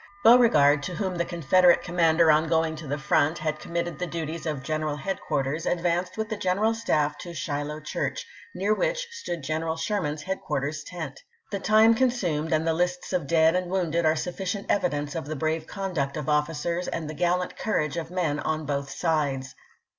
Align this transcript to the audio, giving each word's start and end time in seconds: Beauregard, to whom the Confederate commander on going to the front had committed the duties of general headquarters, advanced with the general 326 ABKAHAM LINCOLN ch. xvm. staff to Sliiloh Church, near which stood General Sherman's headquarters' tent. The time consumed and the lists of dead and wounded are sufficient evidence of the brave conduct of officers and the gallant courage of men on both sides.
Beauregard, 0.23 0.81
to 0.81 0.95
whom 0.95 1.13
the 1.15 1.25
Confederate 1.25 1.83
commander 1.83 2.31
on 2.31 2.47
going 2.49 2.75
to 2.77 2.87
the 2.87 2.97
front 2.97 3.37
had 3.37 3.59
committed 3.59 3.99
the 3.99 4.07
duties 4.07 4.47
of 4.47 4.63
general 4.63 4.95
headquarters, 4.95 5.67
advanced 5.67 6.17
with 6.17 6.27
the 6.27 6.35
general 6.37 6.73
326 6.73 6.79
ABKAHAM 6.79 6.87
LINCOLN 6.87 7.35
ch. 7.35 7.35
xvm. 7.35 7.35
staff 7.35 7.35
to 7.35 7.35
Sliiloh 7.35 7.81
Church, 8.11 8.25
near 8.55 8.73
which 8.73 9.07
stood 9.11 9.43
General 9.43 9.75
Sherman's 9.77 10.23
headquarters' 10.23 10.83
tent. 10.83 11.19
The 11.51 11.59
time 11.59 11.93
consumed 11.93 12.51
and 12.51 12.65
the 12.65 12.73
lists 12.73 13.13
of 13.13 13.27
dead 13.27 13.55
and 13.55 13.69
wounded 13.69 14.03
are 14.07 14.15
sufficient 14.15 14.65
evidence 14.71 15.13
of 15.13 15.27
the 15.27 15.35
brave 15.35 15.67
conduct 15.67 16.17
of 16.17 16.27
officers 16.27 16.87
and 16.87 17.07
the 17.07 17.13
gallant 17.13 17.55
courage 17.55 17.95
of 17.95 18.09
men 18.09 18.39
on 18.39 18.65
both 18.65 18.89
sides. 18.89 19.53